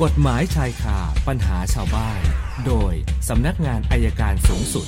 [0.00, 0.98] กฎหมายชายคา
[1.28, 2.20] ปัญหาชาวบ้าน
[2.66, 2.92] โดย
[3.28, 4.86] สำนักงานอายการสูงสุด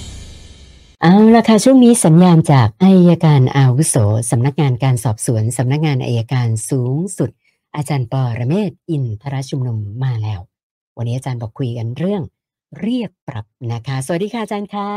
[1.02, 3.96] เอาละค่ะช่วงนี้สัญญาณจากอัยการอาวุโส
[4.30, 7.30] สำนักงานการสอบสวนสำนักงานอัยการสูงสุด
[7.76, 10.40] อาจารย์ปอระเมศวร์อินทรชุมนุมมาแล้ว
[10.96, 12.22] วันนี้อาจารย์บอกคุยกันเรื่อง
[12.80, 14.90] เรียกปรับนะคะ สวัสดีค่ะอาจารย์คะ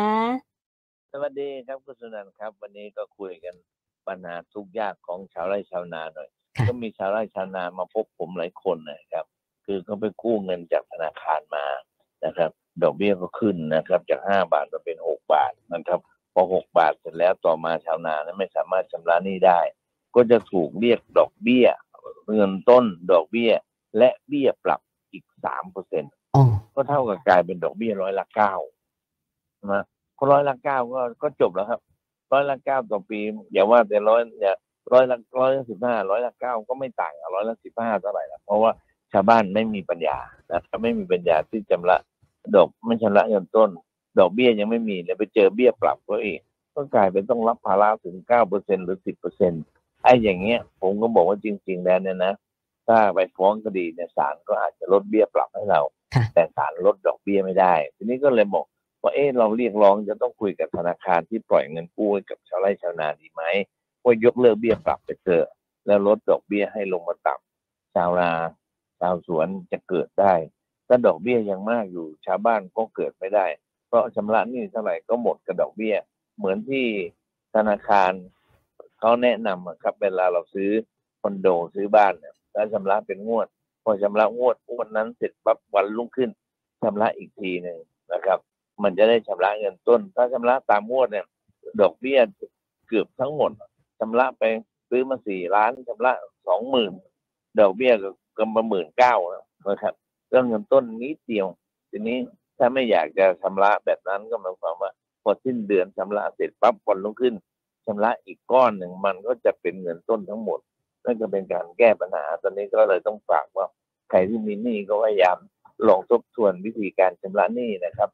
[1.14, 3.56] สวัสดีครับคุณสุนันท์ครับ วันนี้ก็คุยกัน
[4.08, 9.26] ปัญหาทุกข์ยากของชาวไร่ชาวนาหน่อยค่ะก็มีชาวไร่ชาวนามาพบผมหลายคนนะครับ
[9.68, 11.66] คือเขาไปกู้เงินจากธนาคารมา
[12.26, 12.52] นะครับ
[12.84, 16.00] ดอกเบี้ยก็ขึ้นนะครับ จากห้าบาทมาเป็นหกบาทนะครับ
[16.34, 19.60] พอหกบาทเสร็จแล้วต่อมาชาวนานั้นไม่สามารถชำระหนี้ได้
[20.16, 21.68] ก็จะถูกเรียกดอกเบี้ย
[22.34, 23.52] เงินต้นดอกเบี้ย
[23.98, 26.04] และเบี้ยปรับอีกสามเปอร์เซ็น
[26.36, 26.44] อ๋อ
[26.76, 28.54] ก็เท่ากับกลายเป็นดอกเบี้ยร้อยละเก้า
[29.74, 29.84] นะ
[30.18, 31.82] ก็ร้อยละเก้าก็ก็จบแล้วครับ
[32.34, 33.20] ร้อยละเก้าต่อปี
[33.52, 34.54] อย่าว่าแต่ร้อยอย่า
[34.94, 38.72] ร้อยละร้อยละสิบห้าร้อยละเก้าก็ไม่ต่างกับร้อยละสิบห้าเท่าไหร่ละเพราะว่า
[39.12, 40.18] ชาวบ้านไม่มีปัญญา
[40.52, 41.98] นะครับไม่มีปัญญาที่จำระ
[42.56, 43.70] ดอกไม่ชำระเงินต้น
[44.20, 46.40] ดอกเบี้ยยังไม่มีเลยไปเจอเบี้ยปรับก็อีก
[46.74, 49.54] ก็กลายเป็นต้องรับภาระถึงเก้าเปอร์เซ็นหรือสิบเปอร์เซ็น
[50.04, 52.34] ไอ้อย่างเงี้ย ผมก็บอกว่าจริง ๆ แล้วเนี่ยนะ
[52.88, 55.82] ถ้าไปฟ้องคดีเนี่ยศาลก็อาจจะลดเบี้ยปรับให้เรา
[56.16, 58.66] ค่ะแต่ศาลลดดอกเบี้ยไม่ได้ ทีนี้ก็เลยบอก
[59.02, 63.44] ว่าเอ๊ะเราเรียกร้องจะต้องคุยกับธนาคารที่ปล่อยเงินกู้ให้กับชาวไร่ชาวนาดีไหม
[64.04, 65.48] ว่ายกเลิกเบี้ยปรับไปเถอะ
[65.86, 68.30] แล้วลดดอกเบี้ยให้ลงมาต่ำชาวนา
[69.00, 70.34] ชาวสวนจะเกิดได้
[70.88, 73.46] ถ้าดอกเบี้ยยังมากอยู่ชาวบ้านก็เกิดไม่ได้
[73.88, 75.96] เพราะชำระหนี้เท่าไหร่ก็หมดกับดอกเบี้ย
[76.38, 76.88] เหมือนที่
[77.56, 78.12] ธนาคาร
[79.00, 80.72] เขาแนะนำครับเวลาเราซื้อ
[81.22, 83.48] คอนโดซื้อบ้านเนี่ยแล้วชำระเป็นงวด
[83.84, 86.30] พอชำระงวดงวดนั้นเสร็จปั๊บวันรุ่งขึ้น
[86.84, 87.80] ชำระอีกทีหนึ่ง
[88.14, 88.40] นะครับ
[88.84, 91.26] มันจะได้ชำระเงินต้น ถ้าชำระตามงวดเนี่ย
[91.82, 92.20] ดอกเบี้ย
[92.88, 93.52] เกือบทั้งหมด
[94.00, 94.44] ชำระไป
[94.90, 96.14] ซื้อมาสี่ล้านชำระ
[96.48, 96.92] สองหมื่น
[97.60, 99.16] ดอกเบี้ยก็ ก็มาหมื่นเก้า
[99.70, 99.94] นะครับ
[100.30, 101.48] เรื่องเงินต้นนิดเดียว
[101.90, 102.18] ทีนี้
[102.58, 104.92] ถ้าไม่อยากจะชำระแบบนั้นก็หมายความว่า
[105.24, 107.36] พอสิ้นเดือนชำระเสร็จปั๊บวันรุ่งขึ้น
[107.86, 110.60] ชำระอีกก้อนหนึ่งมันก็จะเป็นเงินต้นทั้งหมด
[111.06, 113.68] นั่นก็เป็นการแก้ปัญหา ตอนนี้ก็เลยต้องฝากว่า
[114.10, 115.38] ใครที่มีหนี้ก็พยายาม
[115.88, 118.10] ลองทบทวนวิธีการชำระหนี้นะครับ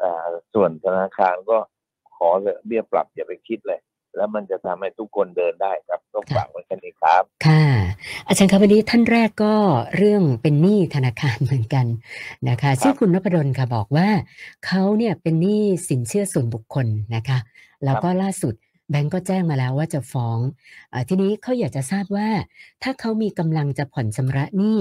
[0.00, 0.24] อ่า
[0.54, 1.58] ส่วนธนาคารก็
[2.16, 3.80] ขอเลยเบี้ยปรับอย่าไปคิดเลย
[4.16, 7.64] แล้วมันจะทำให้ทุกคนเดินได้ครับต้องฝากไว้แค่นี้ครับ ค่ะ
[8.26, 9.54] อาจารย์ครับวันนี้ท่านแรกก็
[9.96, 11.86] เรื่องเป็นหนี้ธนาคารเหมือนกัน
[12.48, 14.08] นะคะชื่อคุณนพดลค่ะบอกว่า
[14.66, 17.38] เขาเนี่ยเป็นหนี้สินเชื่อส่วนบุคคลนะคะ
[17.84, 18.54] แล้วก็ล่าสุด
[18.90, 20.38] แบงก์ก็แจ้งมาแล้วว่าจะฟ้อง
[20.92, 22.28] อาทีนี้เขาอยากจะทราบว่า
[22.82, 24.78] ถ้าเขามีกำลังจะผ่อนชำระหนี้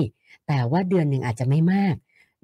[0.48, 1.96] แต่ว่าเดือนหนึ่งอาจจะไม่มาก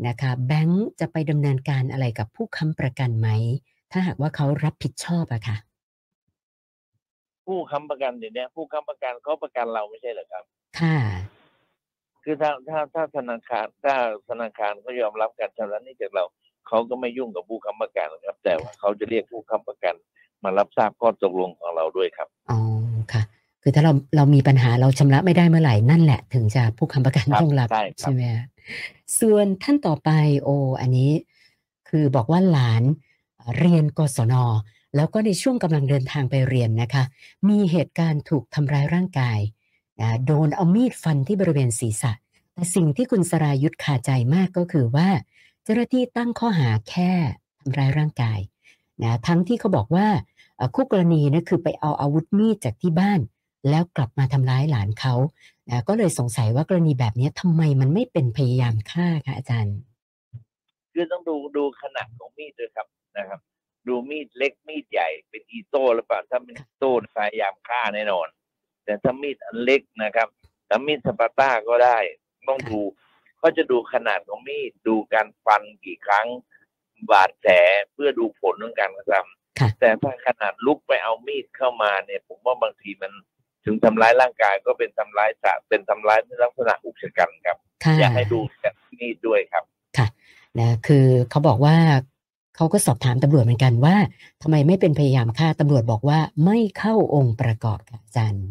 [0.08, 3.28] นะคะ แบงก์จะไปดำเนินการอะไรกับผู้ค้ำประกันไหม
[3.92, 5.58] ถ้าหากว่าเขารับผิดชอบอะค่ะ
[7.46, 10.44] ผู้ค้ำประกันเดี๋ยวนี้ผู้ค้ำประกันเขาประกันเราไม่ใช่เหรอครับ
[10.80, 10.98] ค่ะ
[12.24, 13.96] คือถ้าถ้าถ้าธนาคารถ้า
[14.30, 16.24] ธนาคารเขายอมรับการชำระหนี้จากเรา
[16.68, 19.96] เขาก็ไม่ยุ่งกับผู้ค้ำประกันครับ แต่ว่าเขาจะเรียกผู้ค้ำประกัน
[20.44, 22.60] มารับทราบข้อตกลงของเราด้วยครับอ๋อ
[23.14, 23.24] ค่ะ
[23.62, 28.46] คือถ้าเราเรามีปัญหาเราชำระไม่ได้เมื่อไหร่นั่นแหละ ถึงจะผู้ค้ำประกันครับต้องรับใช่ครับใช่ไหมฮะ
[29.20, 30.10] ส่วนท่านต่อไป
[30.44, 30.50] โอ
[30.82, 31.12] อันนี้
[31.90, 32.84] คือบอกว่าหลาน
[33.58, 34.34] เรียนกศน
[34.96, 37.04] แล้วก็ในช่วงกำลังเดินทางไปเรียนนะคะ
[37.50, 39.40] มีเหตุการณ์ถูกทำร้ายร่างกาย
[40.02, 42.12] นะโดนเอามีดฟันที่บริเวณศีรษะ
[42.54, 45.10] แต่สิ่งที่คุณสรายุทธคาใจมากก็คือว่า
[45.64, 47.12] เจ้าหน้าที่ตั้งข้อหาแค่
[47.60, 48.40] ทำร้ายร่างกาย
[49.04, 50.08] นะทั้งที่เขาบอกว่า
[50.76, 53.20] คู่กรณีนะคือไปเอาอาวุธมีดจากที่บ้าน
[53.70, 55.16] แล้วกลับมาทำร้ายหลานเขา
[55.70, 59.78] นะก็เลยสงสัยว่ากรณีแบบนี้ทำไมมันไม่เป็นพยายามฆ่าคะอาจารย์
[60.94, 62.88] คือต้องดูดูขนาดของมีดด้วยครับ
[63.18, 63.40] นะครับ
[63.88, 68.28] ดูมีดเล็กมีดใหญ่เป็นอีโต้หรือเปล่าถ้าเป็นอีโต้พยายามฆ่าแน่นอน
[68.86, 70.28] แต่ถ้ามีดอันเล็กนะครับ
[70.70, 71.98] ถ้ามีดสปาต้าก็ได้
[72.48, 72.82] ต้องดู
[73.42, 76.28] ก็จะดูขนาดของมีดดูการฟันกี่ครั้ง
[77.12, 77.52] บาดแผล
[77.94, 79.14] เพื่อดูผลของการกระท
[79.60, 83.12] ค่ะำแต่ถ้าขนาดลุกไปเอามีดเข้ามาเนี่ย ผมว่าบางทีมัน
[83.66, 89.64] ถึงทำร้ายร่างกายก็เป็นทำร้ายสะเป็นทำร้ายในลักษณะอุกชะกันครับค่ะอยากให้ดูจากมีดด้วยครับ
[89.98, 90.08] ค่ะ
[90.60, 91.76] นะคือเขาบอกว่า
[92.56, 93.96] เขาก็สอบถามตำรวจเหมือนกันว่า
[94.42, 98.46] ทำไมไม่เป็นพยายามฆ่าตำรวจบอกว่าไม่เข้าองค์ประกอบค่ะอาจารย์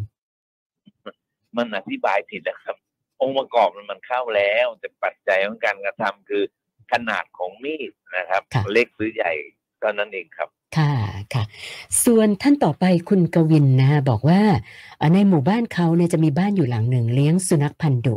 [1.56, 2.76] มันอธิบายผิดนะครับ
[3.20, 6.42] องค์ประกอบมันมันเข้าแล้ว แต่ปัจจัยของการกระทำคือ
[6.92, 9.32] ขนาดของมีดนะครับค่ะเล็กหรือใหญ่
[9.80, 10.94] เท่านั้นเองครับ ค่ะ
[11.34, 11.44] ค่ะ
[12.04, 14.40] ส่วนท่านต่อไปคุณกวินนะฮะบอกว่า
[14.98, 18.14] เอ่อในหมู่บ้านเขาเนี่ยจะมีบ้านอยู่หลังหนึ่งเลี้ยงสุนัขพันธุ์ดุ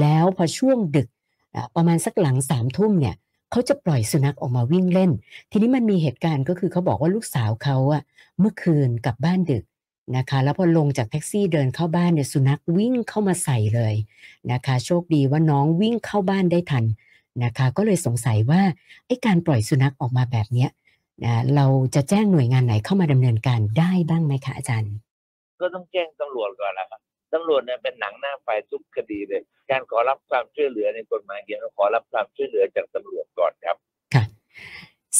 [0.00, 1.08] แล้วพอช่วงดึก
[1.54, 3.14] อะประมาณสักหลังสามทุ่มเนี่ย
[3.50, 5.10] เขาจะปล่อยสุนัขออกมาวิ่งเล่น
[5.50, 8.02] ทีนี้มันมีเหตุการณ์ก็คือเขาบอกว่าลูกสาวเขาอะ
[8.40, 9.64] เมื่อคืนกลับบ้านดึก
[10.16, 13.94] นะคะ แล้วพอลงจากแท็กซี่เดินเข้าบ้านเนี่ยสุนัขวิ่งเข้ามาใส่เลย
[14.52, 16.84] นะคะ โชคดีว่าน้องวิ่งเข้าบ้านได้ทัน
[17.44, 18.60] นะคะ ก็เลยสงสัยว่า
[19.06, 20.70] ไอ้การปล่อยสุนัขออกมาแบบเนี้ย
[21.24, 24.92] นะเราจะแจ้งหน่วยงานไหนเข้ามาดำเนินการได้บ้างไหมคะอาจารย์
[25.60, 27.00] ก็ต้องแจ้งตำรวจก่อนนะครับ
[27.34, 33.76] ตำรวจเนี่ยเป็นหนังหน้าไฟทุกคดีเลย การขอรับความช่วยเหลือในกฎหมายเขียนว่าขอรับความช่วยเหลือจากตำรวจก่อนครับ
[34.14, 34.24] ค่ะ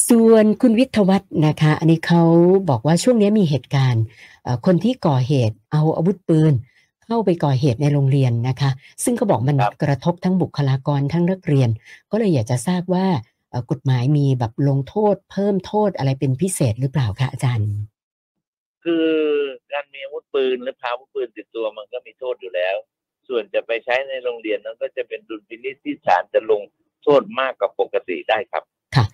[0.09, 2.23] ส่วนคุณวิทยวัฒน์นะคะ อันนี้เขา
[2.71, 4.05] บอกว่าช่วงนี้มีเหตุการณ์
[4.43, 6.53] เอ่อคนที่ก่อเหตุเอาอาวุธปืน
[7.05, 8.71] เข้าไปก่อเหตุในโรงเรียนนะคะ
[9.05, 11.69] ซึ่งเขาบอกมันครับกระทบทั้งบุคลากรทั้งนักเรียน
[12.11, 13.07] ก็เลยอยากจะทราบว่า
[13.51, 17.71] เอ่อกฎหมายมีแบบลงโทษ เพิ่มโทษอะไรเป็นพิเศษหรือเปล่าคะอาจารย์
[18.85, 19.07] คือ
[19.73, 22.77] การมีอาวุธปืนหรือพาอาวุธปืนติดตัวมันก็มีโทษอยู่แล้ว
[23.29, 26.63] ส่วนจะไปใช้ในโรงเรียนนั้นก็จะเป็นดุลพินิจที่ศาลจะลง
[27.03, 28.63] โทษมากกว่าปกติได้ครับ
[28.97, 29.05] ค่ะ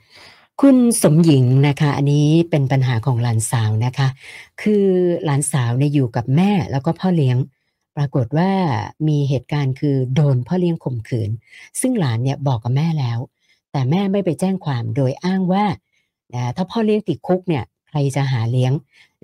[0.61, 4.09] คุณสมหญิงนะคะ อันนี้เป็นปัญหาของหลานสาวนะคะ
[4.63, 4.87] คือ
[5.25, 7.37] หลานสาวเนี่ยอยู่กับแม่แล้วก็พ่อเลี้ยง
[7.97, 8.51] ปรากฏว่า
[9.09, 11.31] มีเหตุการณ์คือโดนพ่อเลี้ยงข่มขืน
[11.81, 13.19] ซึ่งหลานเนี่ยบอกกับแม่แล้ว
[13.73, 15.65] แต่แม่ไม่ไปแจ้งความโดยอ้างว่า
[16.57, 18.73] ถ้าพ่อเลี้ยงติดคุกเนี่ยใครจะหาเลี้ยง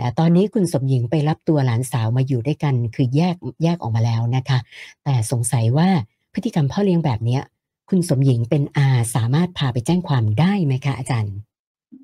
[0.01, 4.59] นะตอนนี้คุณสมหญิงไปรับตัวหลานสาวมาอยู่ด้วยกัน คือแยกแยกออกมาแล้วนะคะ
[5.05, 5.89] แต่สงสัยว่า
[6.35, 7.43] พฤติกรรมพ่อเลี้ยงแบบเนี้ย
[7.91, 11.37] คุณสมหญิงเป็นอาสามารถพาไปแจ้งความได้ไหมคะอาจารย์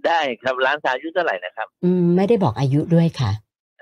[0.07, 3.33] ได้ครับหลานสาวอายุเท่าไหร่นะครับ อืมไม่ได้บอกอายุด้วยค่ะ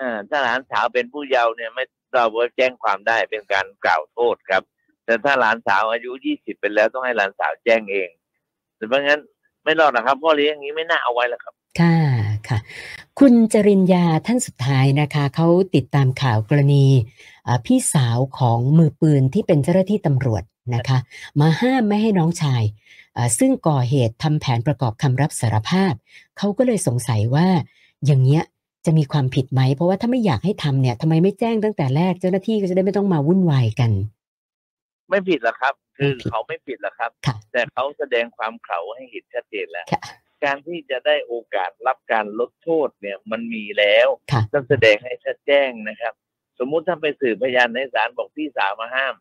[0.00, 1.84] อ่าถ้าหลานสาวเป็นผู้เยาว์เนี่ยไม่
[2.14, 4.62] เราก็แจ้งความได้เป็นการกล่าวโทษครับ
[5.04, 8.08] แต่ถ้าหลานสาวอายุยี่สิบเป็นแล้วต้องให้หลานสาวแจ้งเอง
[8.76, 9.20] แต่เพราะงั้น
[9.64, 11.96] ไม่รอดนะครับพ่อเลี้ยงอย่างนี้ไม่น่าเอาไว้หรอกครับ ค่ะ
[12.50, 12.58] ค่ะ
[13.18, 16.86] คุณจริญญาท่านสุดท้ายนะคะเขาติดตามข่าวกรณี
[17.46, 20.42] อ่าพี่สาวของมือปืนที่เป็นเจ้าหน้าที่ตำรวจ
[20.74, 20.98] นะคะ
[21.40, 22.62] มาห้ามไม่ให้น้องชาย
[23.16, 25.92] อ่าซึ่งก่อเหตุทำแผนประกอบคำรับสารภาพ
[26.38, 27.46] เขาก็เลยสงสัยว่า
[28.06, 28.42] อย่างเงี้ย
[28.86, 33.90] จะมีความผิดไหม เพราะว่าถ้าไม่อยากให้ทำเนี่ยทำไมไม่แจ้งตั้งแต่แรกเจ้าหน้าที่ก็จะได้ไม่ต้องมาวุ่นวายกัน
[35.08, 40.00] ไม่ผิดหรอกครับ คือไม่ผิดเขาไม่ผิดหรอกครับค่ะแต่เขาแสดงความเขาให้เห็นชัดเจนแล้วค่ะ
[40.44, 46.14] การที่จะได้โอกาสรับการลดโทษเนี่ยมันมีแล้วค่ะต้องแสดงให้ชัดแจ้งนะครับ
[46.58, 49.14] สมมุติถ้าไปสืบพยานในศาลบอกพี่สาวมาห้าม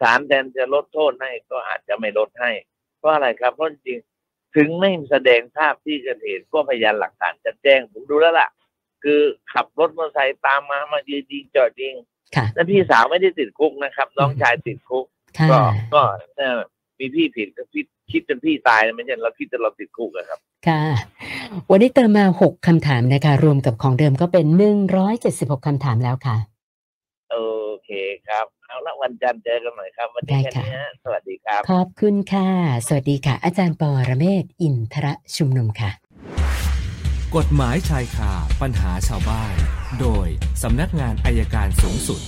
[0.00, 2.52] ศาลแทนจะลดโทษให้ก็อาจจะไม่ลดให้
[2.98, 8.48] เพราะอะไรครับเพราะจริงๆถึงไม่แสดงภาพที่เกิดเหตุก็พยานหลักฐานชัดแจ้งผมดูแล้วล่ะ
[9.04, 9.20] คือ
[9.52, 11.94] ขับรถมอเตอร์ไซค์ตามมามายืนยิงจอดยิง
[12.36, 15.06] ค่ะแล้วพี่สาวไม่ได้ติดคุกนะครับ น้องชายติดคุก
[15.38, 15.60] ค่ะก็
[15.94, 16.02] ก็
[16.36, 16.60] เอ่อ
[16.98, 20.38] มีพี่ผิดก็คิด คิดจนพี่ตายนะไม่ใช่เราคิดจนเราติดคุกอะครับ
[20.68, 20.82] ค่ะ
[21.70, 24.46] วันนี้เติมมา6คำถามนะคะ รวมกับของเดิมก็เป็น
[25.06, 26.36] 176คำถามแล้วค่ะ
[27.30, 27.36] โอ
[27.84, 27.90] เค
[28.28, 32.48] ครับ เอาละวันจันทร์เจอกันหน่อยครับ วันนี้ได้แค่ค่ะนี้ฮะสวัสดีครับ ขอบคุณค่ะ
[32.86, 35.06] สวัสดีค่ะ อาจารย์ปอระเมศวร์อินทร
[35.36, 35.90] ชุมนุมค่ะ
[37.36, 38.32] กฎหมายชายคา
[38.62, 39.54] ปัญหาชาวบ้าน
[40.00, 40.26] โดย
[40.62, 42.20] สำนักงานอายการสูงสุด